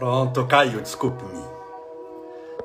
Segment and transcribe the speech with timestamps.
[0.00, 1.44] Pronto, caiu, desculpe-me.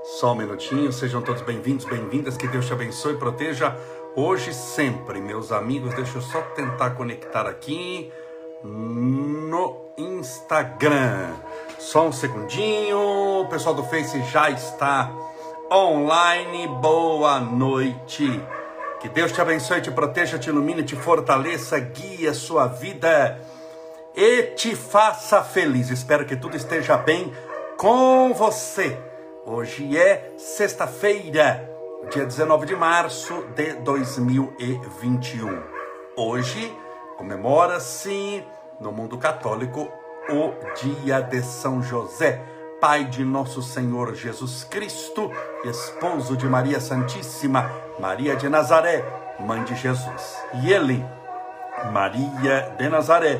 [0.05, 3.75] Só um minutinho, sejam todos bem-vindos, bem-vindas, que Deus te abençoe e proteja
[4.15, 5.93] hoje e sempre, meus amigos.
[5.95, 8.09] Deixa eu só tentar conectar aqui
[8.63, 11.33] no Instagram.
[11.77, 15.11] Só um segundinho, o pessoal do Face já está
[15.69, 16.69] online.
[16.79, 18.41] Boa noite.
[19.01, 23.37] Que Deus te abençoe, te proteja, te ilumine, te fortaleça, guie a sua vida
[24.15, 25.89] e te faça feliz.
[25.89, 27.33] Espero que tudo esteja bem
[27.77, 28.97] com você.
[29.45, 31.69] Hoje é sexta-feira,
[32.09, 35.61] dia 19 de março de 2021.
[36.15, 36.73] Hoje
[37.17, 38.43] comemora-se
[38.79, 39.91] no mundo católico
[40.29, 42.41] o dia de São José,
[42.79, 45.31] pai de nosso Senhor Jesus Cristo,
[45.65, 49.03] esposo de Maria Santíssima, Maria de Nazaré,
[49.39, 50.37] mãe de Jesus.
[50.63, 51.05] E ele,
[51.91, 53.39] Maria de Nazaré,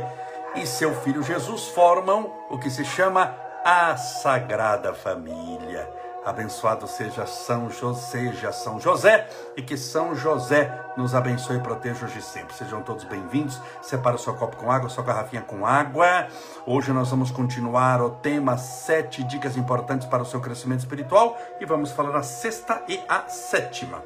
[0.56, 5.90] e seu filho Jesus formam o que se chama a Sagrada Família.
[6.26, 12.06] Abençoado seja São José, seja São José, e que São José nos abençoe e proteja
[12.06, 12.56] hoje sempre.
[12.56, 13.62] Sejam todos bem-vindos.
[13.82, 16.28] Separa o seu copo com água, sua garrafinha com água.
[16.66, 21.66] Hoje nós vamos continuar o tema sete dicas importantes para o seu crescimento espiritual e
[21.66, 24.02] vamos falar a sexta e a sétima.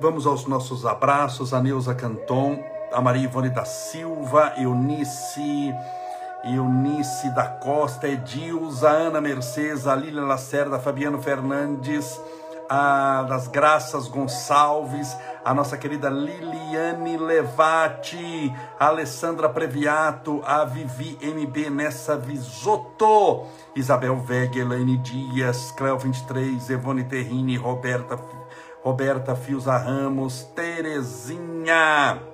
[0.00, 5.74] Vamos aos nossos abraços, a Neuza Canton, a Maria Ivone da Silva, Eunice,
[6.44, 12.20] Eunice da Costa, Edilza, Ana Mercedes, a Lília Lacerda, Fabiano Fernandes,
[12.68, 21.70] a das Graças Gonçalves, a nossa querida Liliane Levati, a Alessandra Previato, a Vivi MB
[21.70, 28.18] Nessa Visoto, Isabel Vega, Elaine Dias, Cleo 23, Evone Terrini, Roberta,
[28.82, 32.31] Roberta Fiusa Ramos, Terezinha,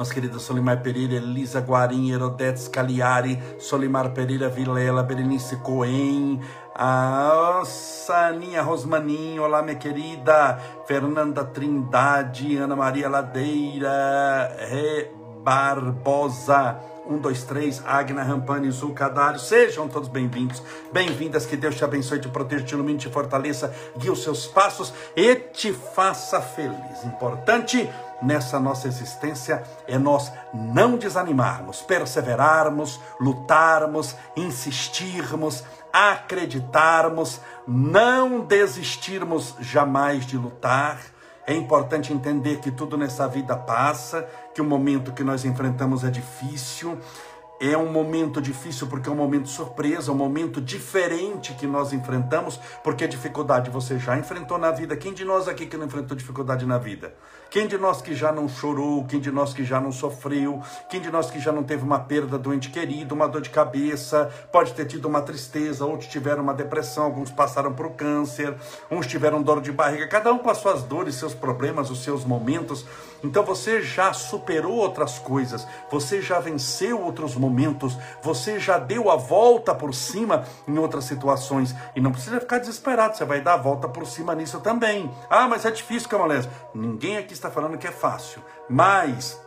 [0.00, 6.40] nossa querida Solimar Pereira, Elisa Guarim, Herodetes Cagliari, Solimar Pereira Vilela, Berenice Coen,
[6.74, 15.10] a Saninha Rosmaninho, olá minha querida, Fernanda Trindade, Ana Maria Ladeira, Re
[15.44, 22.20] Barbosa, 1, 2, 3, Agna Rampani, Zulcadário, sejam todos bem-vindos, bem-vindas, que Deus te abençoe,
[22.20, 27.04] te proteja, te ilumine, te fortaleça, guie os seus passos e te faça feliz.
[27.04, 27.86] Importante
[28.22, 40.36] nessa nossa existência é nós não desanimarmos, perseverarmos, lutarmos, insistirmos, acreditarmos, não desistirmos jamais de
[40.36, 41.00] lutar.
[41.46, 46.10] É importante entender que tudo nessa vida passa, que o momento que nós enfrentamos é
[46.10, 46.98] difícil,
[47.60, 52.58] é um momento difícil porque é um momento surpresa, um momento diferente que nós enfrentamos,
[52.82, 54.96] porque dificuldade você já enfrentou na vida.
[54.96, 57.14] Quem de nós aqui que não enfrentou dificuldade na vida?
[57.50, 59.04] Quem de nós que já não chorou?
[59.04, 60.62] Quem de nós que já não sofreu?
[60.88, 63.50] Quem de nós que já não teve uma perda do ente querido, uma dor de
[63.50, 64.30] cabeça?
[64.50, 68.54] Pode ter tido uma tristeza, outros tiveram uma depressão, alguns passaram por câncer,
[68.90, 72.24] uns tiveram dor de barriga, cada um com as suas dores, seus problemas, os seus
[72.24, 72.86] momentos.
[73.22, 79.16] Então você já superou outras coisas, você já venceu outros momentos, você já deu a
[79.16, 81.74] volta por cima em outras situações.
[81.94, 85.10] E não precisa ficar desesperado, você vai dar a volta por cima nisso também.
[85.28, 86.48] Ah, mas é difícil, Camolés.
[86.74, 89.40] Ninguém aqui está falando que é fácil, mas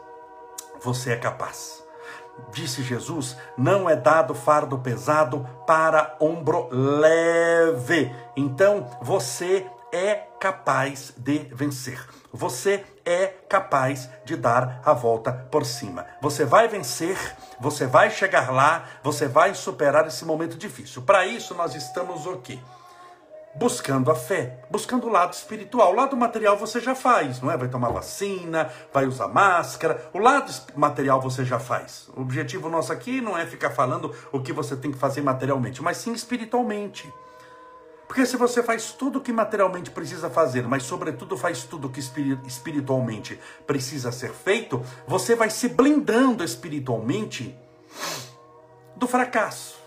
[0.82, 1.84] você é capaz.
[2.52, 8.14] Disse Jesus: não é dado fardo pesado para ombro leve.
[8.36, 12.04] Então você é capaz de vencer.
[12.32, 16.06] Você é capaz de dar a volta por cima.
[16.22, 17.18] Você vai vencer,
[17.60, 21.02] você vai chegar lá, você vai superar esse momento difícil.
[21.02, 22.60] Para isso nós estamos o quê?
[23.56, 25.92] buscando a fé, buscando o lado espiritual.
[25.92, 27.58] O lado material você já faz, não é?
[27.58, 30.10] Vai tomar vacina, vai usar máscara.
[30.14, 32.10] O lado material você já faz.
[32.16, 35.82] O objetivo nosso aqui não é ficar falando o que você tem que fazer materialmente,
[35.82, 37.12] mas sim espiritualmente.
[38.14, 41.90] Porque se você faz tudo o que materialmente precisa fazer, mas sobretudo faz tudo o
[41.90, 47.58] que espiritualmente precisa ser feito, você vai se blindando espiritualmente
[48.96, 49.80] do fracasso,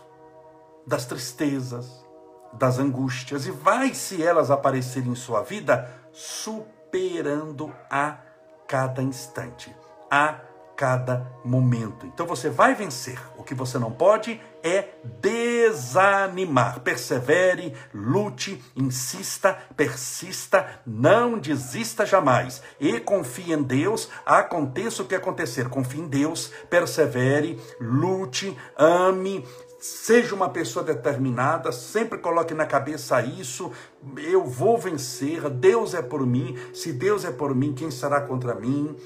[0.85, 2.05] das tristezas,
[2.53, 8.19] das angústias e vai, se elas aparecerem em sua vida, superando a
[8.67, 9.73] cada instante,
[10.11, 10.41] a
[10.77, 12.07] cada momento.
[12.07, 13.19] Então você vai vencer.
[13.37, 14.91] O que você não pode é
[15.21, 16.81] desanimar.
[16.81, 22.63] Persevere, lute, insista, persista, não desista jamais.
[22.79, 25.69] E confie em Deus, aconteça o que acontecer.
[25.69, 29.45] Confie em Deus, persevere, lute, ame,
[29.79, 33.71] Seja uma pessoa determinada, sempre coloque na cabeça isso.
[34.17, 36.57] Eu vou vencer, Deus é por mim.
[36.73, 38.97] Se Deus é por mim, quem será contra mim?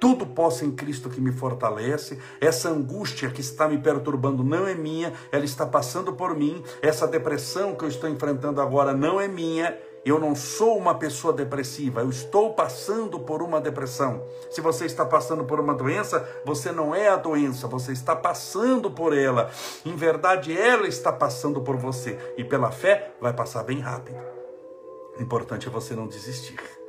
[0.00, 2.18] Tudo posso em Cristo que me fortalece.
[2.40, 6.64] Essa angústia que está me perturbando não é minha, ela está passando por mim.
[6.80, 9.78] Essa depressão que eu estou enfrentando agora não é minha.
[10.02, 14.24] Eu não sou uma pessoa depressiva, eu estou passando por uma depressão.
[14.50, 18.90] Se você está passando por uma doença, você não é a doença, você está passando
[18.90, 19.50] por ela.
[19.84, 24.16] Em verdade, ela está passando por você e pela fé vai passar bem rápido.
[25.18, 26.79] O importante é você não desistir.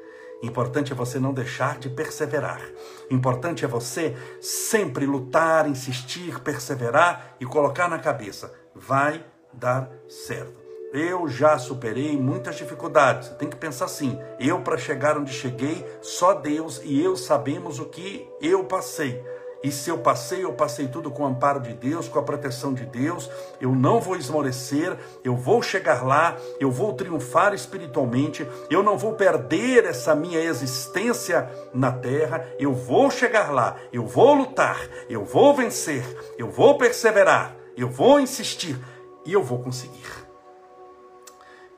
[0.42, 2.62] Importante é você não deixar de perseverar.
[3.10, 9.24] Importante é você sempre lutar, insistir, perseverar e colocar na cabeça: vai
[9.54, 10.62] dar certo.
[10.94, 13.30] Eu já superei muitas dificuldades.
[13.30, 17.86] Tem que pensar assim: eu, para chegar onde cheguei, só Deus e eu sabemos o
[17.86, 19.24] que eu passei.
[19.64, 22.74] E se eu passei, eu passei tudo com o amparo de Deus, com a proteção
[22.74, 23.30] de Deus.
[23.60, 29.14] Eu não vou esmorecer, eu vou chegar lá, eu vou triunfar espiritualmente, eu não vou
[29.14, 35.54] perder essa minha existência na terra, eu vou chegar lá, eu vou lutar, eu vou
[35.54, 36.04] vencer,
[36.38, 38.78] eu vou perseverar, eu vou insistir
[39.26, 40.22] e eu vou conseguir.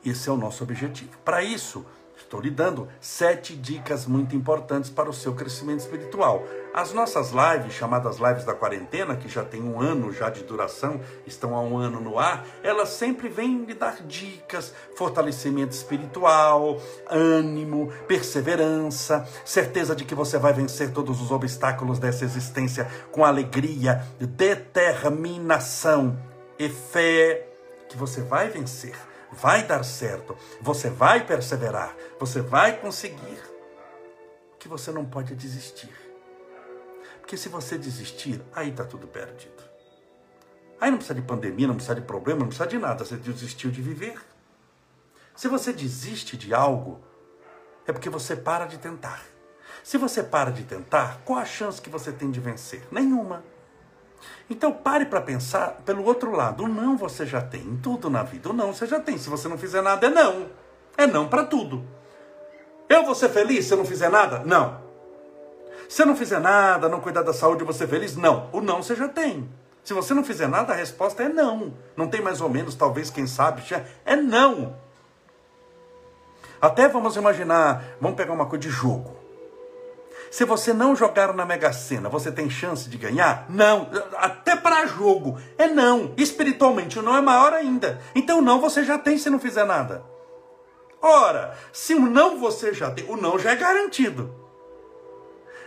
[0.04, 1.18] Esse é o nosso objetivo.
[1.24, 1.84] Para isso,
[2.34, 6.42] Estou lhe dando sete dicas muito importantes para o seu crescimento espiritual.
[6.74, 11.00] As nossas lives, chamadas lives da quarentena, que já tem um ano já de duração,
[11.24, 17.92] estão há um ano no ar, elas sempre vêm lhe dar dicas, fortalecimento espiritual, ânimo,
[18.08, 26.18] perseverança, certeza de que você vai vencer todos os obstáculos dessa existência com alegria, determinação
[26.58, 27.46] e fé,
[27.88, 33.38] que você vai vencer vai dar certo, você vai perseverar, você vai conseguir.
[34.58, 35.92] Que você não pode desistir.
[37.20, 39.62] Porque se você desistir, aí está tudo perdido.
[40.80, 43.70] Aí não precisa de pandemia, não precisa de problema, não precisa de nada, você desistiu
[43.70, 44.18] de viver.
[45.34, 47.02] Se você desiste de algo,
[47.86, 49.22] é porque você para de tentar.
[49.82, 52.82] Se você para de tentar, qual a chance que você tem de vencer?
[52.90, 53.44] Nenhuma.
[54.48, 56.64] Então pare para pensar pelo outro lado.
[56.64, 58.50] O não você já tem em tudo na vida.
[58.50, 59.16] O não você já tem.
[59.18, 60.46] Se você não fizer nada, é não.
[60.96, 61.84] É não para tudo.
[62.88, 64.42] Eu vou ser feliz se eu não fizer nada?
[64.44, 64.82] Não.
[65.88, 68.16] Se eu não fizer nada, não cuidar da saúde, ser feliz?
[68.16, 68.48] Não.
[68.52, 69.48] O não você já tem.
[69.82, 71.74] Se você não fizer nada, a resposta é não.
[71.96, 73.62] Não tem mais ou menos, talvez, quem sabe,
[74.04, 74.76] é não.
[76.60, 79.23] Até vamos imaginar, vamos pegar uma coisa de jogo.
[80.34, 83.46] Se você não jogar na Mega Sena, você tem chance de ganhar?
[83.48, 83.88] Não.
[84.16, 85.38] Até para jogo.
[85.56, 86.12] É não.
[86.16, 88.00] Espiritualmente, o não é maior ainda.
[88.16, 90.04] Então, não você já tem se não fizer nada.
[91.00, 94.34] Ora, se o não você já tem, o não já é garantido.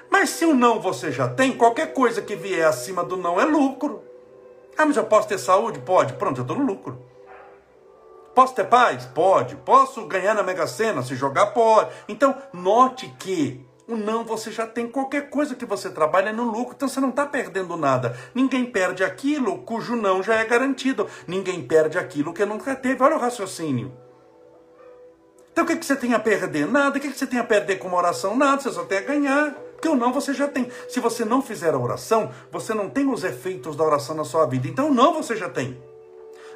[0.09, 3.45] Mas se o não você já tem, qualquer coisa que vier acima do não é
[3.45, 4.03] lucro.
[4.77, 5.79] Ah, mas eu posso ter saúde?
[5.79, 6.11] Pode.
[6.15, 7.01] Pronto, eu estou no lucro.
[8.35, 9.05] Posso ter paz?
[9.05, 9.55] Pode.
[9.55, 11.01] Posso ganhar na Mega Sena?
[11.03, 11.89] Se jogar, pode.
[12.09, 14.87] Então, note que o não você já tem.
[14.87, 18.17] Qualquer coisa que você trabalha é no lucro, então você não está perdendo nada.
[18.35, 21.07] Ninguém perde aquilo cujo não já é garantido.
[21.25, 23.01] Ninguém perde aquilo que nunca teve.
[23.01, 23.93] Olha o raciocínio.
[25.51, 26.67] Então o que, que você tem a perder?
[26.67, 26.97] Nada.
[26.97, 28.35] O que, que você tem a perder com uma oração?
[28.35, 28.61] Nada.
[28.61, 29.51] Você só tem a ganhar.
[29.51, 30.69] Porque o não você já tem.
[30.89, 34.45] Se você não fizer a oração, você não tem os efeitos da oração na sua
[34.45, 34.67] vida.
[34.67, 35.81] Então o não você já tem.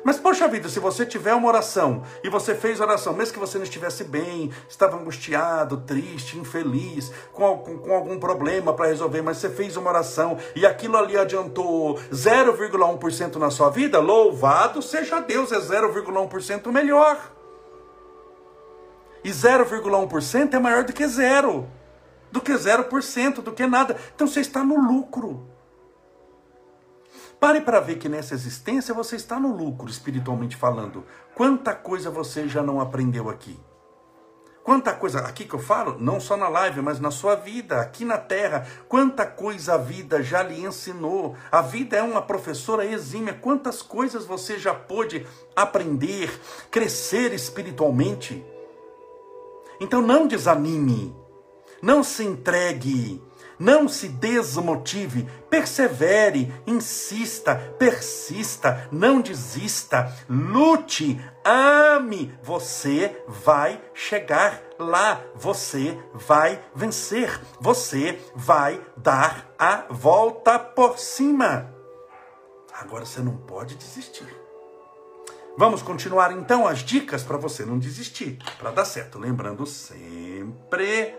[0.03, 3.57] Mas, poxa vida, se você tiver uma oração e você fez oração, mesmo que você
[3.57, 9.37] não estivesse bem, estava angustiado, triste, infeliz, com, com, com algum problema para resolver, mas
[9.37, 15.51] você fez uma oração e aquilo ali adiantou 0,1% na sua vida, louvado seja Deus,
[15.51, 17.17] é 0,1% melhor.
[19.23, 21.67] E 0,1% é maior do que zero,
[22.31, 23.95] do que 0%, do que nada.
[24.15, 25.50] Então você está no lucro.
[27.41, 31.03] Pare para ver que nessa existência você está no lucro, espiritualmente falando.
[31.33, 33.59] Quanta coisa você já não aprendeu aqui?
[34.63, 38.05] Quanta coisa, aqui que eu falo, não só na live, mas na sua vida, aqui
[38.05, 41.35] na terra, quanta coisa a vida já lhe ensinou.
[41.51, 43.33] A vida é uma professora exímia.
[43.33, 46.29] Quantas coisas você já pôde aprender,
[46.69, 48.45] crescer espiritualmente.
[49.79, 51.15] Então não desanime,
[51.81, 53.19] não se entregue,
[53.61, 62.33] não se desmotive, persevere, insista, persista, não desista, lute, ame.
[62.41, 71.71] Você vai chegar lá, você vai vencer, você vai dar a volta por cima.
[72.73, 74.41] Agora você não pode desistir.
[75.55, 79.19] Vamos continuar então as dicas para você não desistir, para dar certo.
[79.19, 81.13] Lembrando sempre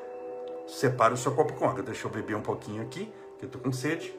[0.73, 1.83] separe o seu copo com água.
[1.83, 4.12] Deixa eu beber um pouquinho aqui, que eu tô com sede.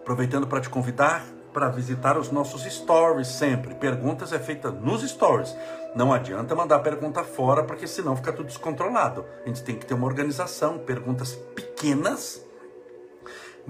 [0.00, 3.74] Aproveitando para te convidar para visitar os nossos stories sempre.
[3.74, 5.56] Perguntas é feita nos stories.
[5.94, 9.24] Não adianta mandar pergunta fora, porque senão fica tudo descontrolado.
[9.44, 12.44] A gente tem que ter uma organização, perguntas pequenas,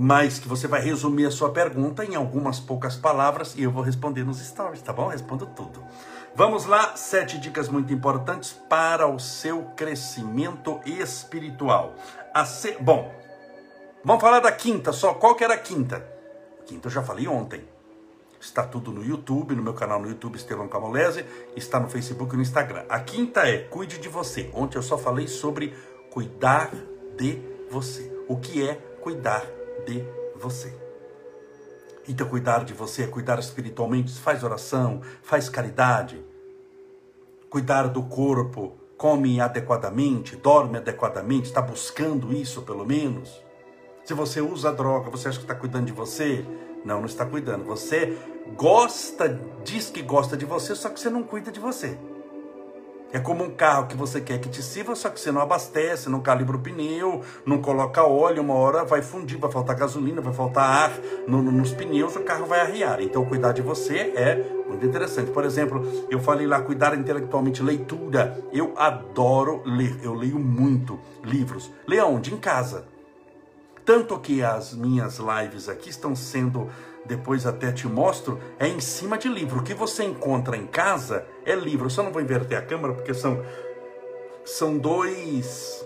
[0.00, 3.82] mas que você vai resumir a sua pergunta em algumas poucas palavras e eu vou
[3.82, 5.08] responder nos stories, tá bom?
[5.08, 5.84] Respondo tudo.
[6.36, 11.96] Vamos lá, sete dicas muito importantes para o seu crescimento espiritual.
[12.46, 12.76] Se...
[12.80, 13.12] Bom,
[14.04, 15.14] vamos falar da quinta só.
[15.14, 15.96] Qual que era a quinta?
[16.60, 17.68] A quinta eu já falei ontem.
[18.40, 21.24] Está tudo no YouTube, no meu canal no YouTube, Estevão Camolese,
[21.56, 22.84] está no Facebook e no Instagram.
[22.88, 24.48] A quinta é cuide de você.
[24.54, 25.74] Ontem eu só falei sobre
[26.12, 26.70] cuidar
[27.16, 28.16] de você.
[28.28, 29.57] O que é cuidar
[29.88, 30.04] de
[30.36, 30.72] você?
[32.06, 36.24] Então, cuidar de você é cuidar espiritualmente, faz oração, faz caridade,
[37.50, 43.42] cuidar do corpo, come adequadamente, dorme adequadamente, está buscando isso pelo menos.
[44.04, 46.44] Se você usa droga, você acha que está cuidando de você?
[46.84, 47.64] Não, não está cuidando.
[47.64, 48.16] Você
[48.56, 51.98] gosta, diz que gosta de você, só que você não cuida de você.
[53.10, 56.10] É como um carro que você quer que te sirva, só que você não abastece,
[56.10, 60.34] não calibra o pneu, não coloca óleo, uma hora vai fundir, vai faltar gasolina, vai
[60.34, 60.92] faltar ar
[61.26, 63.00] no, no, nos pneus, o carro vai arriar.
[63.00, 65.30] Então, cuidar de você é muito interessante.
[65.30, 68.38] Por exemplo, eu falei lá, cuidar intelectualmente, leitura.
[68.52, 71.70] Eu adoro ler, eu leio muito livros.
[71.86, 72.34] Leia onde?
[72.34, 72.84] Em casa.
[73.86, 76.68] Tanto que as minhas lives aqui estão sendo
[77.06, 79.60] depois até te mostro, é em cima de livro.
[79.60, 81.86] O que você encontra em casa é livro.
[81.86, 83.42] Eu só não vou inverter a câmera porque são
[84.44, 85.84] são dois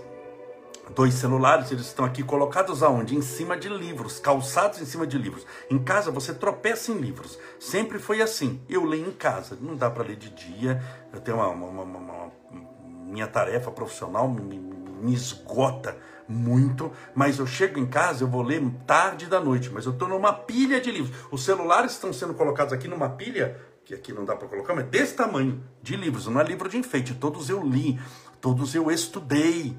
[0.94, 3.16] dois celulares, eles estão aqui colocados aonde?
[3.16, 5.46] Em cima de livros, calçados em cima de livros.
[5.70, 7.38] Em casa você tropeça em livros.
[7.58, 8.60] Sempre foi assim.
[8.68, 9.56] Eu leio em casa.
[9.60, 10.82] Não dá para ler de dia.
[11.12, 12.32] Eu tenho uma, uma, uma, uma
[13.06, 15.96] minha tarefa profissional me, me, me esgota
[16.28, 20.08] muito, mas eu chego em casa, eu vou ler tarde da noite, mas eu estou
[20.08, 21.16] numa pilha de livros.
[21.30, 24.86] Os celulares estão sendo colocados aqui numa pilha, que aqui não dá para colocar, mas
[24.86, 26.26] desse tamanho, de livros.
[26.26, 28.00] Não é livro de enfeite, todos eu li,
[28.40, 29.76] todos eu estudei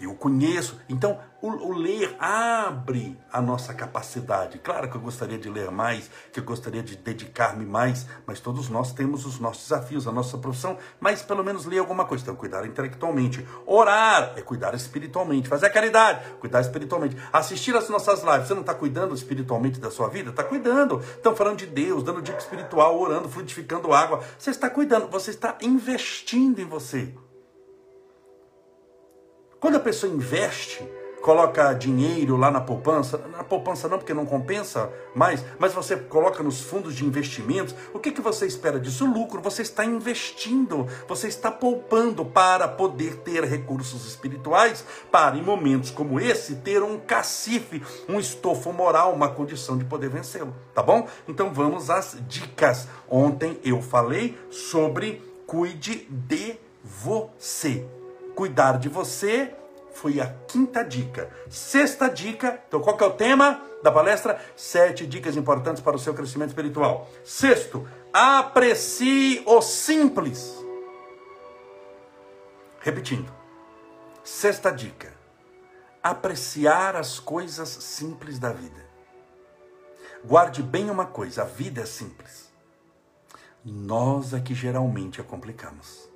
[0.00, 0.78] eu conheço.
[0.88, 4.58] Então, o, o, ler abre a nossa capacidade.
[4.58, 8.68] Claro que eu gostaria de ler mais, que eu gostaria de dedicar-me mais, mas todos
[8.68, 12.22] nós temos os nossos desafios, a nossa profissão, mas pelo menos ler alguma coisa.
[12.22, 13.46] Então, cuidar intelectualmente.
[13.66, 15.48] Orar é cuidar espiritualmente.
[15.48, 17.16] Fazer caridade, cuidar espiritualmente.
[17.32, 20.30] Assistir as nossas lives, você não está cuidando espiritualmente da sua vida?
[20.30, 21.00] Está cuidando.
[21.00, 24.22] Estão falando de Deus, dando dica espiritual, orando, frutificando água.
[24.38, 27.12] Você está cuidando, você está investindo em você.
[29.62, 30.84] Quando a pessoa investe,
[31.22, 36.42] coloca dinheiro lá na poupança, na poupança não, porque não compensa mais, mas você coloca
[36.42, 39.06] nos fundos de investimentos, o que, que você espera disso?
[39.06, 45.92] Lucro, você está investindo, você está poupando para poder ter recursos espirituais, para em momentos
[45.92, 51.06] como esse ter um cacife, um estofo moral, uma condição de poder vencê-lo, tá bom?
[51.28, 52.88] Então vamos às dicas.
[53.08, 57.86] Ontem eu falei sobre cuide de você
[58.34, 59.54] cuidar de você
[59.92, 61.30] foi a quinta dica.
[61.48, 64.40] Sexta dica, então qual que é o tema da palestra?
[64.56, 67.08] Sete dicas importantes para o seu crescimento espiritual.
[67.24, 70.56] Sexto, aprecie o simples.
[72.80, 73.32] Repetindo.
[74.24, 75.12] Sexta dica.
[76.02, 78.82] Apreciar as coisas simples da vida.
[80.24, 82.50] Guarde bem uma coisa, a vida é simples.
[83.64, 86.11] Nós é que geralmente a complicamos.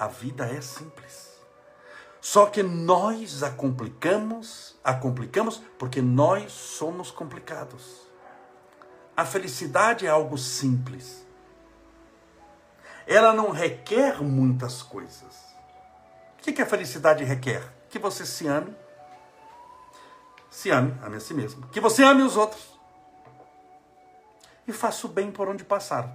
[0.00, 1.38] A vida é simples.
[2.22, 8.08] Só que nós a complicamos, a complicamos porque nós somos complicados.
[9.14, 11.26] A felicidade é algo simples.
[13.06, 15.54] Ela não requer muitas coisas.
[16.38, 17.62] O que, que a felicidade requer?
[17.90, 18.74] Que você se ame.
[20.50, 21.68] Se ame, ame a si mesmo.
[21.68, 22.80] Que você ame os outros.
[24.66, 26.10] E faça o bem por onde passar.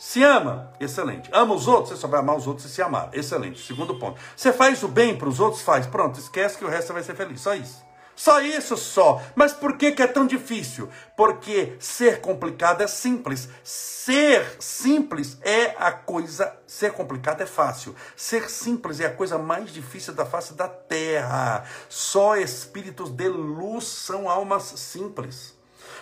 [0.00, 1.28] Se ama, excelente.
[1.30, 3.10] Ama os outros, você só vai amar os outros se se amar.
[3.12, 3.62] Excelente.
[3.62, 4.18] Segundo ponto.
[4.34, 5.86] Você faz o bem para os outros, faz.
[5.86, 7.42] Pronto, esquece que o resto vai ser feliz.
[7.42, 7.84] Só isso.
[8.16, 9.20] Só isso só.
[9.34, 10.88] Mas por que, que é tão difícil?
[11.14, 13.46] Porque ser complicado é simples.
[13.62, 16.50] Ser simples é a coisa.
[16.66, 17.94] Ser complicado é fácil.
[18.16, 21.64] Ser simples é a coisa mais difícil da face da terra.
[21.90, 25.59] Só espíritos de luz são almas simples.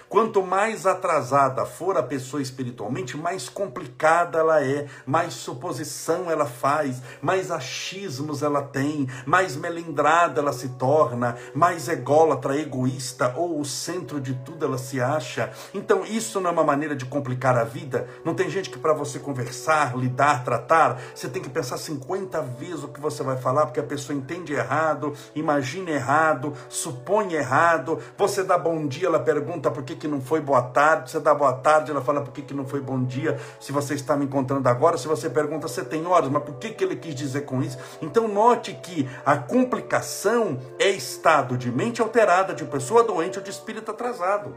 [0.09, 7.03] Quanto mais atrasada for a pessoa espiritualmente, mais complicada ela é, mais suposição ela faz,
[7.21, 14.19] mais achismos ela tem, mais melindrada ela se torna, mais ególatra, egoísta ou o centro
[14.19, 15.53] de tudo ela se acha.
[15.75, 18.09] Então, isso não é uma maneira de complicar a vida.
[18.25, 22.83] Não tem gente que para você conversar, lidar, tratar, você tem que pensar 50 vezes
[22.83, 27.99] o que você vai falar, porque a pessoa entende errado, imagina errado, supõe errado.
[28.17, 31.35] Você dá bom dia, ela pergunta por que que, não foi boa tarde, você dá
[31.35, 34.25] boa tarde, ela fala por que, que não foi bom dia, se você está me
[34.25, 37.43] encontrando agora, se você pergunta, você tem horas, mas por que, que ele quis dizer
[37.43, 37.79] com isso?
[38.01, 43.51] Então note que a complicação é estado de mente alterada, de pessoa doente ou de
[43.51, 44.57] espírito atrasado.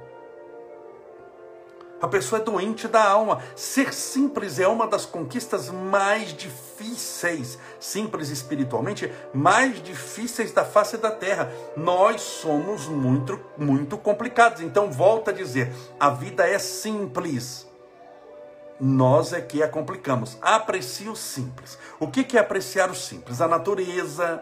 [2.01, 3.41] A pessoa é doente da alma.
[3.55, 11.11] Ser simples é uma das conquistas mais difíceis, simples espiritualmente, mais difíceis da face da
[11.11, 11.51] terra.
[11.77, 14.61] Nós somos muito, muito complicados.
[14.61, 17.69] Então, volta a dizer: a vida é simples.
[18.79, 20.39] Nós é que a complicamos.
[20.41, 21.77] Aprecie o simples.
[21.99, 23.39] O que é apreciar o simples?
[23.39, 24.41] A natureza,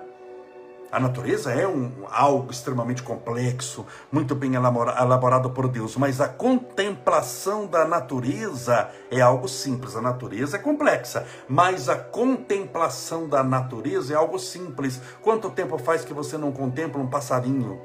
[0.92, 7.68] a natureza é um, algo extremamente complexo, muito bem elaborado por Deus, mas a contemplação
[7.68, 9.96] da natureza é algo simples.
[9.96, 15.00] A natureza é complexa, mas a contemplação da natureza é algo simples.
[15.22, 17.80] Quanto tempo faz que você não contempla um passarinho?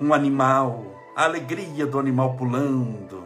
[0.00, 3.24] Um animal, a alegria do animal pulando,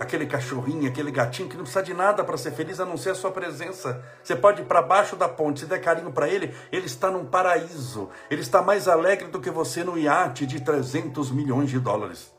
[0.00, 3.10] aquele cachorrinho, aquele gatinho que não precisa de nada para ser feliz a não ser
[3.10, 4.02] a sua presença.
[4.24, 7.26] Você pode ir para baixo da ponte, se der carinho para ele, ele está num
[7.26, 8.08] paraíso.
[8.30, 12.32] Ele está mais alegre do que você no iate de 300 milhões de dólares.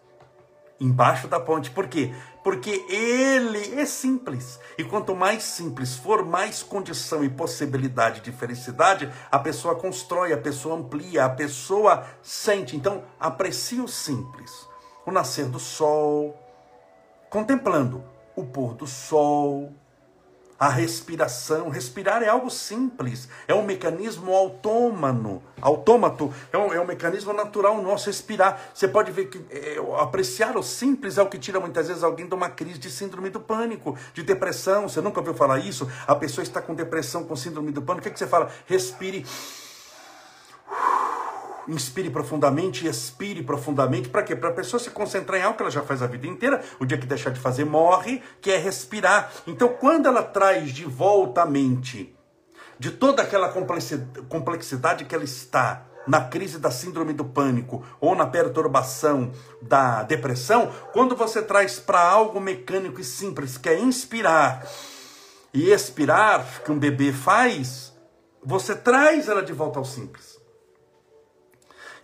[0.80, 1.70] Embaixo da ponte.
[1.70, 2.12] Por quê?
[2.44, 4.60] Porque ele é simples.
[4.75, 10.38] E quanto mais simples for, mais condição e possibilidade de felicidade a pessoa constrói, a
[10.38, 12.75] pessoa amplia, a pessoa sente.
[12.75, 14.51] Então, aprecie o simples.
[15.06, 16.36] O nascer do sol,
[17.31, 18.03] contemplando
[18.35, 19.73] o pôr do sol,
[20.59, 21.69] a respiração.
[21.69, 27.81] Respirar é algo simples, é um mecanismo autômato, autômato, é um, é um mecanismo natural
[27.81, 28.61] nosso respirar.
[28.73, 32.27] Você pode ver que é, apreciar o simples é o que tira muitas vezes alguém
[32.27, 34.89] de uma crise de síndrome do pânico, de depressão.
[34.89, 35.89] Você nunca ouviu falar isso?
[36.06, 38.01] A pessoa está com depressão, com síndrome do pânico.
[38.01, 38.51] O que, é que você fala?
[38.67, 39.25] Respire
[41.67, 44.10] inspire profundamente e expire profundamente.
[44.10, 44.36] Para quê?
[44.36, 46.62] Para a pessoa se concentrar em algo que ela já faz a vida inteira.
[46.80, 49.32] O dia que deixar de fazer, morre, que é respirar.
[49.45, 52.15] Então, quando ela traz de volta a mente
[52.80, 53.54] de toda aquela
[54.28, 60.71] complexidade que ela está na crise da síndrome do pânico ou na perturbação da depressão,
[60.91, 64.67] quando você traz para algo mecânico e simples, que é inspirar
[65.54, 67.93] e expirar, que um bebê faz,
[68.43, 70.40] você traz ela de volta ao simples.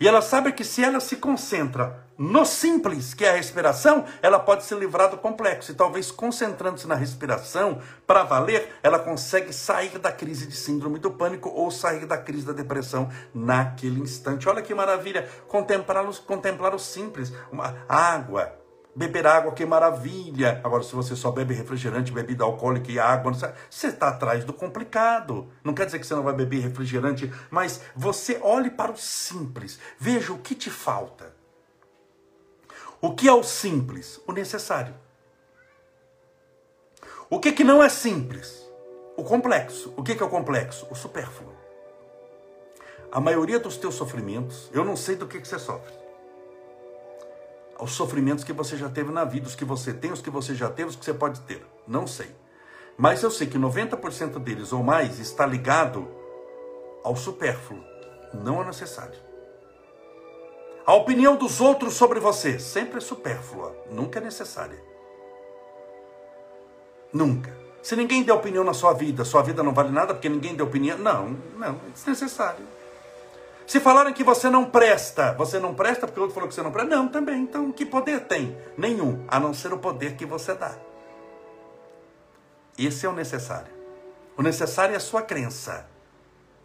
[0.00, 4.40] E ela sabe que se ela se concentra no simples, que é a respiração, ela
[4.40, 5.70] pode se livrar do complexo.
[5.70, 11.12] E talvez concentrando-se na respiração, para valer, ela consegue sair da crise de síndrome do
[11.12, 14.48] pânico ou sair da crise da depressão naquele instante.
[14.48, 15.28] Olha que maravilha!
[15.46, 17.32] Contemplar, contemplar o simples.
[17.52, 18.52] Uma água,
[18.98, 20.60] beber água, que maravilha.
[20.64, 25.48] Agora, se você só bebe refrigerante, bebida alcoólica e água, você está atrás do complicado.
[25.62, 29.78] Não quer dizer que você não vai beber refrigerante, mas você olhe para o simples.
[30.00, 31.32] Veja o que te falta.
[33.00, 34.20] O que é o simples?
[34.26, 34.94] O necessário.
[37.30, 38.68] O que, que não é simples?
[39.16, 39.94] O complexo.
[39.96, 40.88] O que, que é o complexo?
[40.90, 41.56] O supérfluo.
[43.12, 45.97] A maioria dos teus sofrimentos, eu não sei do que, que você sofre
[47.80, 50.54] os sofrimentos que você já teve na vida, os que você tem, os que você
[50.54, 51.64] já teve, os que você pode ter.
[51.86, 52.30] Não sei.
[52.96, 56.08] Mas eu sei que 90% deles ou mais está ligado
[57.04, 57.82] ao supérfluo,
[58.34, 59.18] não ao necessário.
[60.84, 64.82] A opinião dos outros sobre você sempre é supérflua, nunca é necessária.
[67.12, 67.56] Nunca.
[67.82, 70.66] Se ninguém der opinião na sua vida, sua vida não vale nada porque ninguém deu
[70.66, 70.98] opinião.
[70.98, 72.66] Não, não, é desnecessário.
[73.68, 76.62] Se falarem que você não presta, você não presta porque o outro falou que você
[76.62, 76.96] não presta?
[76.96, 77.42] Não, também.
[77.42, 78.56] Então, que poder tem?
[78.78, 80.74] Nenhum, a não ser o poder que você dá.
[82.78, 83.70] Esse é o necessário.
[84.38, 85.86] O necessário é a sua crença.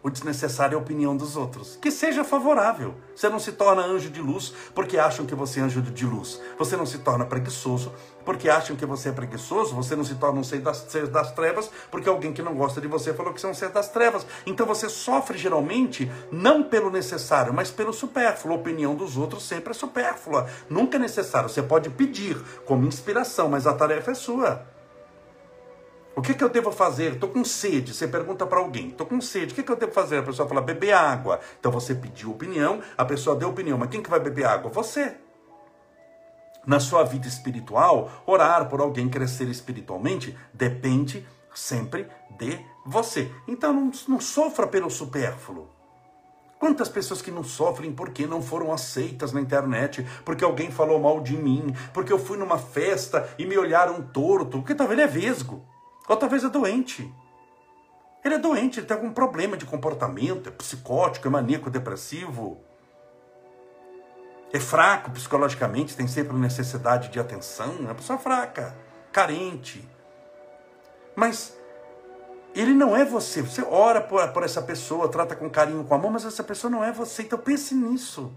[0.04, 1.78] O desnecessário é a opinião dos outros.
[1.80, 2.94] Que seja favorável.
[3.16, 6.38] Você não se torna anjo de luz porque acham que você é anjo de luz.
[6.58, 7.90] Você não se torna preguiçoso
[8.22, 9.74] porque acham que você é preguiçoso.
[9.74, 12.82] Você não se torna um ser das, ser das trevas porque alguém que não gosta
[12.82, 14.26] de você falou que você é um ser das trevas.
[14.44, 18.54] Então você sofre geralmente não pelo necessário, mas pelo supérfluo.
[18.54, 20.46] A opinião dos outros sempre é supérflua.
[20.68, 21.48] Nunca é necessário.
[21.48, 22.36] Você pode pedir
[22.66, 24.73] como inspiração, mas a tarefa é sua.
[26.16, 27.14] O que, que eu devo fazer?
[27.14, 27.92] Estou com sede.
[27.92, 29.52] Você pergunta para alguém: estou com sede.
[29.52, 30.18] O que, que eu devo fazer?
[30.18, 31.40] A pessoa fala: beber água.
[31.58, 33.76] Então você pediu opinião, a pessoa deu opinião.
[33.76, 34.70] Mas quem que vai beber água?
[34.70, 35.16] Você.
[36.66, 43.30] Na sua vida espiritual, orar por alguém crescer espiritualmente depende sempre de você.
[43.46, 45.68] Então não, não sofra pelo supérfluo.
[46.58, 51.20] Quantas pessoas que não sofrem porque não foram aceitas na internet, porque alguém falou mal
[51.20, 55.10] de mim, porque eu fui numa festa e me olharam torto, porque talvez ele é
[55.10, 55.62] vesgo.
[56.08, 57.12] Ou talvez é doente.
[58.24, 62.58] Ele é doente, ele tem algum problema de comportamento, é psicótico, é maníaco, depressivo.
[64.52, 68.74] é fraco psicologicamente, tem sempre necessidade de atenção, é uma pessoa fraca,
[69.12, 69.86] carente.
[71.16, 71.58] Mas
[72.54, 73.42] ele não é você.
[73.42, 76.84] Você ora por, por essa pessoa, trata com carinho, com amor, mas essa pessoa não
[76.84, 77.22] é você.
[77.22, 78.32] Então pense nisso.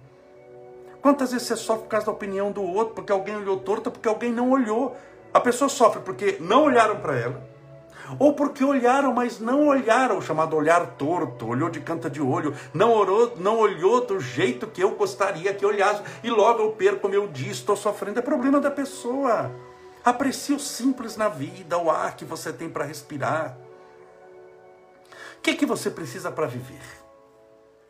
[1.01, 4.09] Quantas vezes você sofre por causa da opinião do outro, porque alguém olhou torto, porque
[4.09, 4.97] alguém não olhou?
[5.33, 7.56] A pessoa sofre porque não olharam para ela
[8.19, 12.93] ou porque olharam, mas não olharam, chamado olhar torto, olhou de canta de olho, não
[12.93, 17.27] orou, não olhou do jeito que eu gostaria que olhasse, e logo eu perco meu
[17.27, 18.19] dia, estou sofrendo.
[18.19, 19.51] É problema da pessoa.
[20.03, 23.57] Aprecie o simples na vida, o ar que você tem para respirar.
[25.37, 26.81] O que, que você precisa para viver?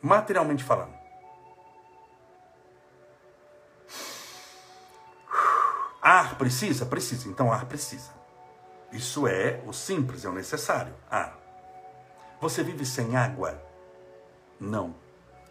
[0.01, 0.97] Materialmente falando.
[6.01, 6.86] Ar precisa?
[6.86, 7.27] Precisa.
[7.27, 8.16] Então ar precisa.
[8.91, 10.93] Isso é o simples, é o necessário.
[11.12, 11.34] Ah,
[12.39, 13.62] você vive sem água?
[14.60, 14.95] Não.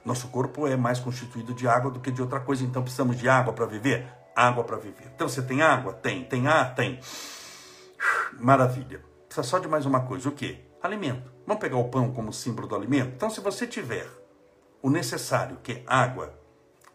[0.05, 3.29] Nosso corpo é mais constituído de água do que de outra coisa, então precisamos de
[3.29, 4.07] água para viver?
[4.35, 5.11] Água para viver.
[5.15, 5.93] Então você tem água?
[5.93, 6.25] Tem.
[6.25, 6.75] Tem ar?
[6.75, 7.01] Tem.
[8.39, 9.03] Maravilha.
[9.27, 10.29] Precisa só de mais uma coisa.
[10.29, 10.61] O quê?
[10.83, 11.31] Alimento.
[11.47, 13.15] Vamos pegar o pão como símbolo do alimento?
[13.17, 14.09] Então, se você tiver
[14.81, 16.39] o necessário, que é água,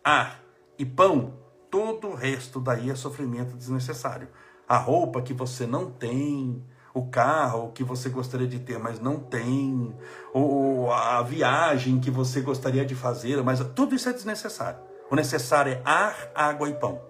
[0.04, 0.42] ar
[0.78, 1.38] e pão,
[1.70, 4.30] todo o resto daí é sofrimento desnecessário
[4.72, 9.20] a roupa que você não tem, o carro que você gostaria de ter, mas não
[9.20, 9.94] tem,
[10.34, 14.80] ou a viagem que você gostaria de fazer, mas tudo isso é desnecessário.
[15.10, 17.02] O necessário é ar, água e pão.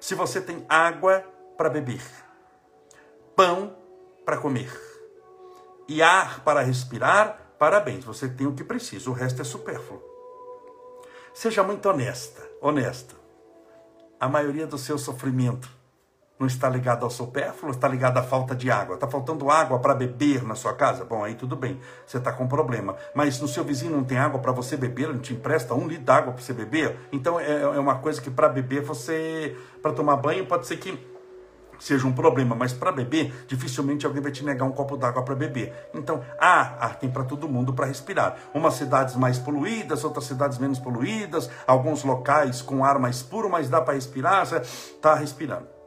[0.00, 1.24] Se você tem água
[1.56, 2.02] para beber,
[3.36, 3.76] pão
[4.24, 4.68] para comer
[5.86, 10.02] e ar para respirar, parabéns, você tem o que precisa, o resto é supérfluo.
[11.32, 13.14] Seja muito honesta, honesta.
[14.18, 15.77] A maioria do seu sofrimento
[16.38, 18.94] não está ligado ao supérfluo, está ligado à falta de água.
[18.94, 21.04] Está faltando água para beber na sua casa?
[21.04, 22.94] Bom, aí tudo bem, você está com problema.
[23.14, 26.04] Mas no seu vizinho não tem água para você beber, não te empresta um litro
[26.04, 26.96] d'água para você beber?
[27.10, 30.96] Então é, é uma coisa que para beber você, para tomar banho, pode ser que
[31.78, 35.34] seja um problema, mas para beber, dificilmente alguém vai te negar um copo d'água para
[35.34, 35.72] beber.
[35.94, 38.36] Então, há ar tem para todo mundo para respirar.
[38.52, 43.68] Umas cidades mais poluídas, outras cidades menos poluídas, alguns locais com ar mais puro, mas
[43.68, 45.77] dá para respirar, você está respirando.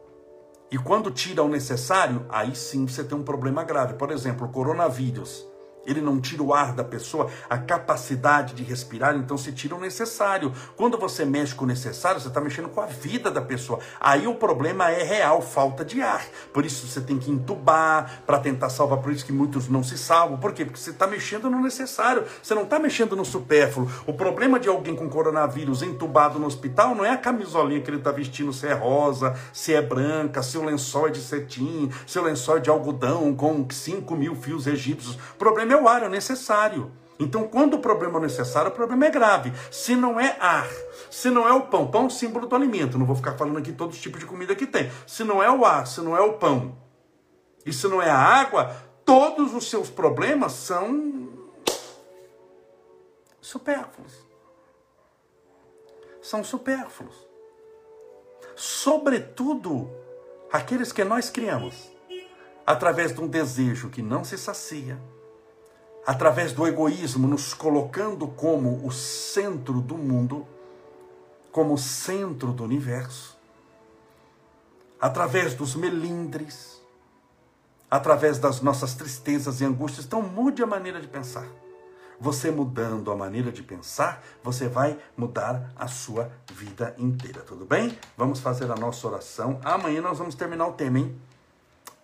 [0.72, 3.96] E quando tira o necessário, aí sim você tem um problema grave.
[3.96, 5.51] Por exemplo, o coronavírus.
[5.86, 9.80] Ele não tira o ar da pessoa, a capacidade de respirar, então se tira o
[9.80, 10.54] necessário.
[10.76, 13.80] Quando você mexe com o necessário, você está mexendo com a vida da pessoa.
[14.00, 16.24] Aí o problema é real, falta de ar.
[16.54, 19.00] Por isso você tem que entubar para tentar salvar.
[19.00, 20.38] Por isso que muitos não se salvam.
[20.38, 20.66] Por quê?
[20.66, 23.90] Porque você está mexendo no necessário, você não está mexendo no supérfluo.
[24.06, 27.98] O problema de alguém com coronavírus entubado no hospital não é a camisolinha que ele
[27.98, 32.20] está vestindo, se é rosa, se é branca, se o lençol é de cetim, se
[32.20, 35.16] o lençol é de algodão com 5 mil fios egípcios.
[35.16, 36.92] O problema problema é o ar, é necessário.
[37.20, 39.54] Então, quando o problema é necessário, o problema é grave.
[39.72, 40.68] Se não é ar,
[41.10, 42.98] se não é o pão, pão é símbolo do alimento.
[42.98, 44.92] Não vou ficar falando aqui todos os tipos de comida que tem.
[45.06, 46.76] Se não é o ar, se não é o pão,
[47.66, 51.30] e se não é a água, todos os seus problemas são
[53.40, 54.14] supérfluos.
[56.22, 57.16] São supérfluos.
[58.56, 59.90] Sobretudo
[60.52, 61.92] aqueles que nós criamos
[62.66, 65.00] através de um desejo que não se sacia
[66.06, 70.48] através do egoísmo, nos colocando como o centro do mundo,
[71.52, 73.38] como o centro do universo,
[75.00, 76.82] através dos melindres,
[77.90, 80.06] através das nossas tristezas e angústias.
[80.06, 81.48] Então, mude a maneira de pensar.
[82.20, 87.98] Você mudando a maneira de pensar, você vai mudar a sua vida inteira, tudo bem?
[88.16, 89.60] Vamos fazer a nossa oração.
[89.64, 91.20] Amanhã nós vamos terminar o tema, hein?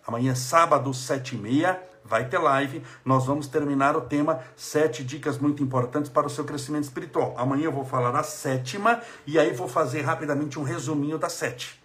[0.04, 2.82] Amanhã, sábado, sete e meia, vai ter live.
[3.04, 7.34] Nós vamos terminar o tema sete dicas muito importantes para o seu crescimento espiritual.
[7.36, 11.78] Amanhã eu vou falar a sétima e aí vou fazer rapidamente um resuminho das sete.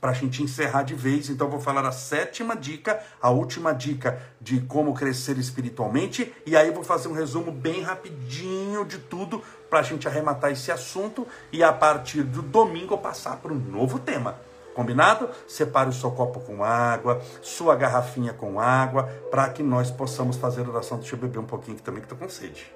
[0.00, 3.74] Para a gente encerrar de vez, então eu vou falar a sétima dica, a última
[3.74, 9.42] dica de como crescer espiritualmente, e aí vou fazer um resumo bem rapidinho de tudo
[9.68, 13.98] para a gente arrematar esse assunto e a partir do domingo passar para um novo
[13.98, 14.38] tema.
[14.80, 15.28] Combinado?
[15.46, 20.66] Separe o seu copo com água, sua garrafinha com água, para que nós possamos fazer
[20.66, 20.98] oração.
[20.98, 22.72] Deixa eu beber um pouquinho aqui também, que estou com sede.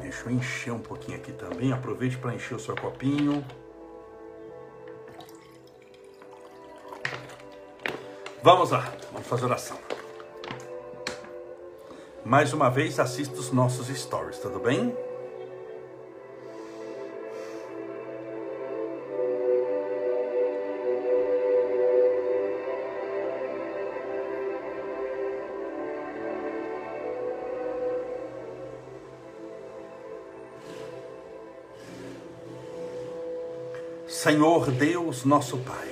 [0.00, 1.72] Deixa eu encher um pouquinho aqui também.
[1.72, 3.44] Aproveite para encher o seu copinho.
[8.44, 9.76] Vamos lá, vamos fazer oração.
[12.24, 14.96] Mais uma vez, assista os nossos stories, tudo bem?
[34.22, 35.88] Senhor Deus, nosso Pai,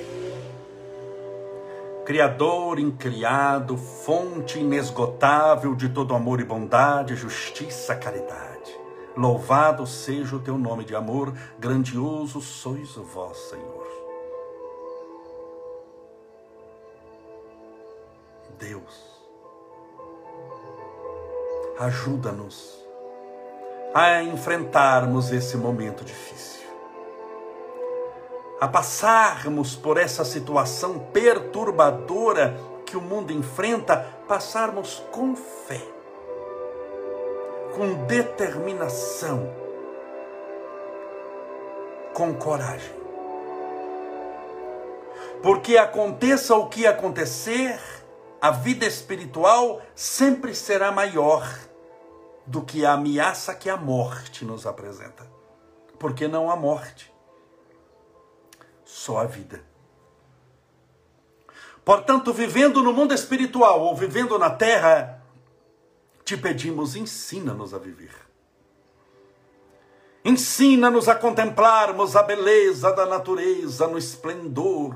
[2.04, 8.78] Criador incriado, fonte inesgotável de todo amor e bondade, justiça, caridade.
[9.16, 13.88] Louvado seja o teu nome de amor, grandioso sois vós, Senhor.
[18.60, 19.26] Deus,
[21.80, 22.78] ajuda-nos
[23.92, 26.69] a enfrentarmos esse momento difícil,
[28.60, 33.96] a passarmos por essa situação perturbadora que o mundo enfrenta,
[34.28, 35.80] passarmos com fé,
[37.74, 39.50] com determinação,
[42.12, 43.00] com coragem.
[45.42, 47.80] Porque aconteça o que acontecer,
[48.42, 51.48] a vida espiritual sempre será maior
[52.46, 55.26] do que a ameaça que a morte nos apresenta.
[55.98, 57.09] Porque não há morte,
[58.92, 59.62] só a vida.
[61.84, 65.22] Portanto, vivendo no mundo espiritual ou vivendo na terra,
[66.24, 68.14] te pedimos, ensina-nos a viver.
[70.24, 74.94] Ensina-nos a contemplarmos a beleza da natureza no esplendor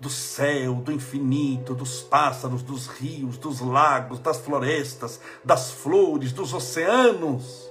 [0.00, 6.54] do céu, do infinito, dos pássaros, dos rios, dos lagos, das florestas, das flores, dos
[6.54, 7.70] oceanos.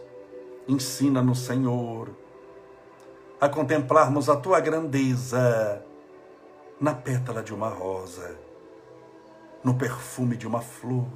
[0.68, 2.10] Ensina-nos, Senhor,
[3.42, 5.84] a contemplarmos a tua grandeza
[6.80, 8.38] na pétala de uma rosa,
[9.64, 11.08] no perfume de uma flor,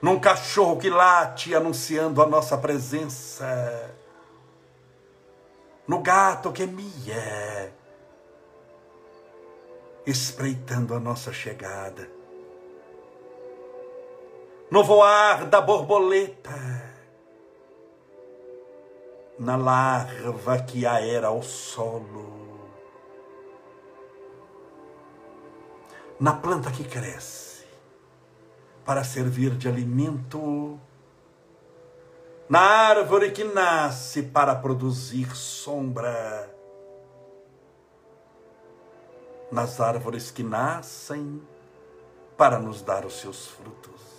[0.00, 3.92] num cachorro que late anunciando a nossa presença,
[5.88, 7.74] no gato que mia
[10.06, 12.08] espreitando a nossa chegada.
[14.70, 16.77] No voar da borboleta,
[19.38, 22.68] na larva que aera ao solo,
[26.18, 27.64] na planta que cresce
[28.84, 30.80] para servir de alimento,
[32.48, 36.54] na árvore que nasce para produzir sombra.
[39.52, 41.40] Nas árvores que nascem
[42.36, 44.17] para nos dar os seus frutos.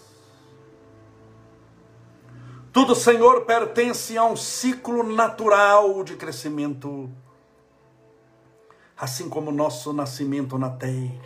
[2.80, 7.10] Tudo, Senhor, pertence a um ciclo natural de crescimento,
[8.96, 11.20] assim como nosso nascimento na terra.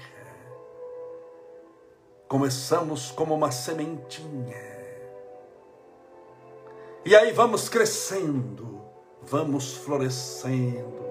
[2.27, 4.57] Começamos como uma sementinha,
[7.05, 8.81] e aí vamos crescendo,
[9.21, 11.03] vamos florescendo,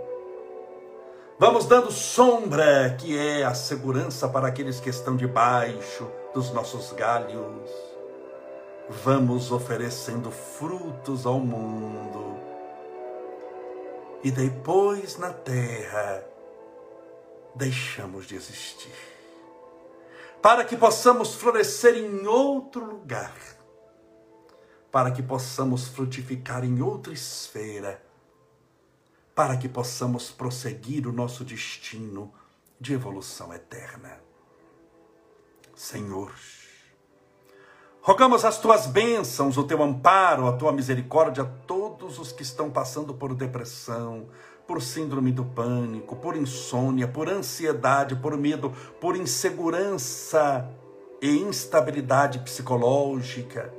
[1.38, 7.91] Vamos dando sombra, que é a segurança para aqueles que estão debaixo dos nossos galhos.
[9.04, 12.40] Vamos oferecendo frutos ao mundo.
[14.22, 16.24] E depois na terra,
[17.54, 18.94] deixamos de existir.
[20.40, 23.34] Para que possamos florescer em outro lugar.
[24.90, 28.02] Para que possamos frutificar em outra esfera
[29.34, 32.32] para que possamos prosseguir o nosso destino
[32.78, 34.20] de evolução eterna.
[35.74, 36.32] Senhor,
[38.02, 42.68] rogamos as tuas bênçãos, o teu amparo, a tua misericórdia a todos os que estão
[42.68, 44.26] passando por depressão,
[44.66, 50.68] por síndrome do pânico, por insônia, por ansiedade, por medo, por insegurança
[51.20, 53.72] e instabilidade psicológica,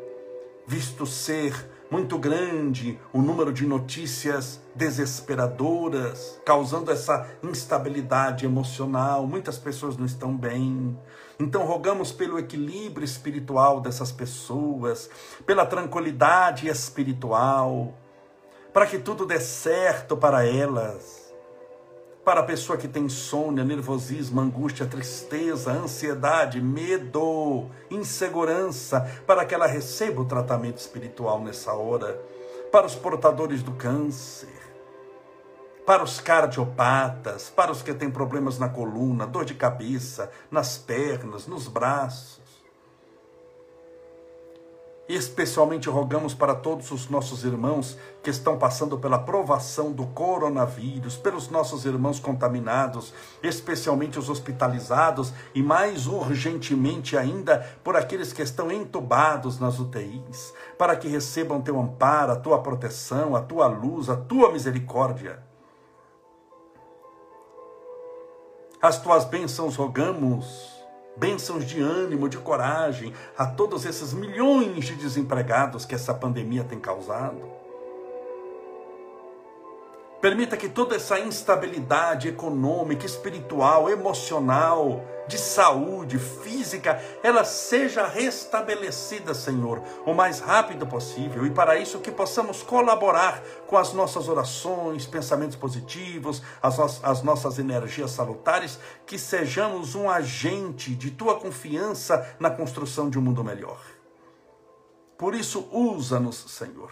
[0.65, 1.53] visto ser
[1.91, 9.27] muito grande o número de notícias desesperadoras, causando essa instabilidade emocional.
[9.27, 10.97] Muitas pessoas não estão bem.
[11.43, 15.09] Então, rogamos pelo equilíbrio espiritual dessas pessoas,
[15.45, 17.93] pela tranquilidade espiritual,
[18.71, 21.23] para que tudo dê certo para elas
[22.23, 29.67] para a pessoa que tem insônia, nervosismo, angústia, tristeza, ansiedade, medo, insegurança, para que ela
[29.67, 32.17] receba o tratamento espiritual nessa hora.
[32.71, 34.62] Para os portadores do câncer,
[35.85, 41.47] para os cardiopatas, para os que têm problemas na coluna, dor de cabeça, nas pernas,
[41.47, 42.43] nos braços
[45.07, 51.49] Especialmente rogamos para todos os nossos irmãos que estão passando pela provação do coronavírus, pelos
[51.49, 59.59] nossos irmãos contaminados, especialmente os hospitalizados e mais urgentemente ainda por aqueles que estão entubados
[59.59, 64.53] nas UTIs, para que recebam teu amparo, a tua proteção, a tua luz, a tua
[64.53, 65.52] misericórdia.
[68.83, 70.83] As tuas bênçãos rogamos
[71.15, 76.77] bênçãos de ânimo, de coragem a todos esses milhões de desempregados que essa pandemia tem
[76.81, 77.52] causado.
[80.23, 89.83] Permita que toda essa instabilidade econômica, espiritual, emocional, de saúde, física, ela seja restabelecida, Senhor,
[90.05, 91.45] o mais rápido possível.
[91.45, 97.21] E para isso que possamos colaborar com as nossas orações, pensamentos positivos, as, no as
[97.21, 103.43] nossas energias salutares, que sejamos um agente de tua confiança na construção de um mundo
[103.43, 103.81] melhor.
[105.17, 106.91] Por isso, usa-nos, Senhor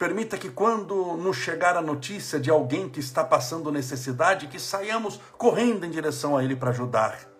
[0.00, 5.20] Permita que quando nos chegar a notícia de alguém que está passando necessidade, que saiamos
[5.36, 7.30] correndo em direção a ele para ajudar.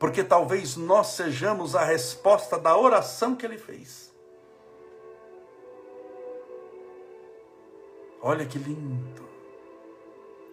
[0.00, 4.12] Porque talvez nós sejamos a resposta da oração que ele fez.
[8.20, 9.28] Olha que lindo.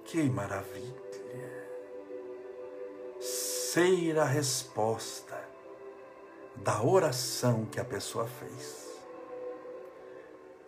[0.05, 0.93] Que maravilha.
[3.19, 5.35] Ser a resposta
[6.57, 8.88] da oração que a pessoa fez.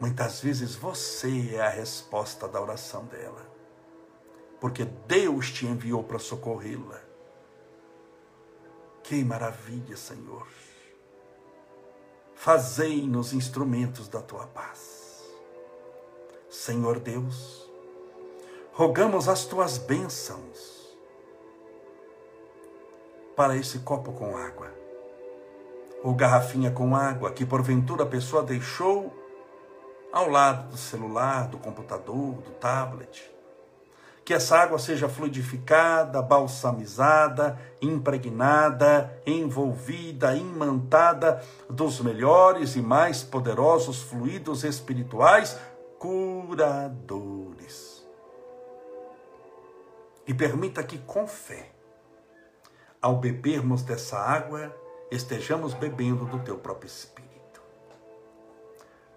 [0.02, 3.46] Muitas vezes você é a resposta da oração dela,
[4.60, 7.00] porque Deus te enviou para socorrê-la.
[9.04, 10.48] Que maravilha, Senhor!
[12.34, 15.24] Fazei-nos instrumentos da tua paz.
[16.50, 17.70] Senhor Deus,
[18.74, 20.98] rogamos as tuas bênçãos
[23.36, 24.74] para esse copo com água,
[26.04, 29.21] ou garrafinha com água que porventura a pessoa deixou
[30.12, 33.30] ao lado do celular, do computador, do tablet.
[34.24, 44.64] Que essa água seja fluidificada, balsamizada, impregnada, envolvida, imantada dos melhores e mais poderosos fluidos
[44.64, 45.58] espirituais
[45.98, 48.06] curadores.
[50.28, 51.72] E permita que, com fé,
[53.02, 54.74] ao bebermos dessa água,
[55.10, 57.31] estejamos bebendo do teu próprio Espírito.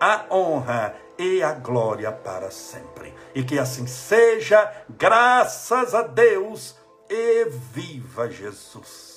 [0.00, 3.14] a honra e a glória para sempre.
[3.34, 6.74] E que assim seja, graças a Deus
[7.08, 9.10] e viva Jesus.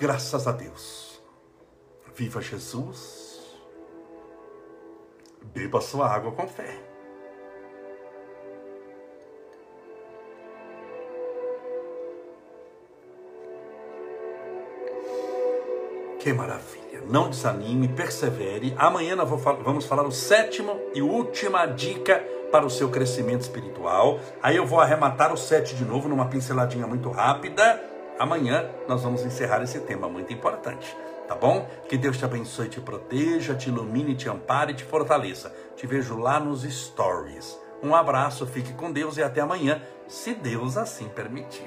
[0.00, 1.22] Graças a Deus.
[2.14, 3.40] Viva Jesus.
[5.42, 6.93] Beba sua água com fé.
[16.24, 17.02] Que maravilha.
[17.06, 18.74] Não desanime, persevere.
[18.78, 19.28] Amanhã nós
[19.62, 24.18] vamos falar o sétimo e última dica para o seu crescimento espiritual.
[24.42, 27.78] Aí eu vou arrematar o sete de novo numa pinceladinha muito rápida.
[28.18, 30.96] Amanhã nós vamos encerrar esse tema muito importante.
[31.28, 31.68] Tá bom?
[31.90, 35.54] Que Deus te abençoe, te proteja, te ilumine, te ampare e te fortaleça.
[35.76, 37.60] Te vejo lá nos stories.
[37.82, 41.66] Um abraço, fique com Deus e até amanhã, se Deus assim permitir.